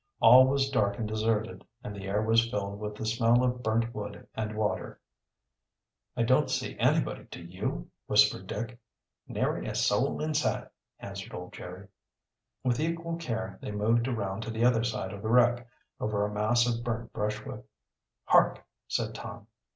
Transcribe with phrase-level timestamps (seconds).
[0.19, 3.93] All was dark and deserted and the air was filled with the smell of burnt
[3.93, 4.99] wood and water.
[6.17, 8.79] "I don't see anybody, do you?" whispered Dick.
[9.27, 11.87] "Nary a soul in sight," answered old Jerry.
[12.63, 15.67] With equal care they moved around to the other side of the wreck,
[15.99, 17.63] over a mass of burnt brushwood.
[18.23, 19.45] "Hark!" said Tom.